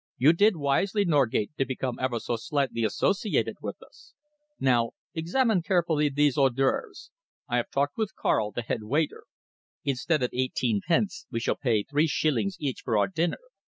[0.17, 4.15] You did wisely, Norgate, to become ever so slightly associated with us.
[4.59, 7.11] Now examine carefully these hors d'oeuvres.
[7.47, 9.25] I have talked with Karl, the head waiter.
[9.83, 13.37] Instead of eighteen pence, we shall pay three shillings each for our dinner.